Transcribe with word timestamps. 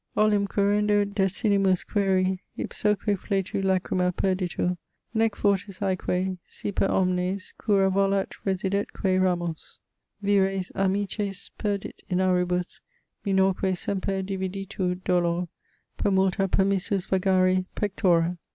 Olim 0.17 0.47
querendo 0.47 1.05
desinimus 1.05 1.83
queri, 1.85 2.39
Ipsoque 2.57 3.15
fletu 3.19 3.63
lacryma 3.63 4.11
perditur 4.11 4.75
Nec 5.13 5.35
fortis 5.35 5.79
aeque, 5.79 6.39
si 6.47 6.71
per 6.71 6.87
omnes 6.89 7.53
Cura 7.59 7.87
volat 7.91 8.31
residetque 8.43 9.21
ramos. 9.21 9.79
Vires 10.23 10.71
amicis 10.73 11.51
perdit 11.55 12.01
in 12.09 12.19
auribus, 12.19 12.81
Minorque 13.23 13.77
semper 13.77 14.23
dividitur 14.23 14.95
dolor, 15.03 15.47
Per 15.97 16.09
multa 16.09 16.47
permissus 16.47 17.05
vagari 17.05 17.67
Pectora. 17.75 18.39